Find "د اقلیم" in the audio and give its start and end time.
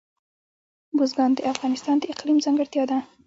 1.99-2.37